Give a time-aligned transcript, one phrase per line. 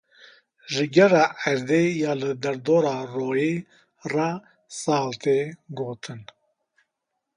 [0.73, 3.53] Ji gera erdê ya li derdora royê
[4.13, 4.29] re
[4.81, 5.37] sal tê
[5.77, 6.21] gotin.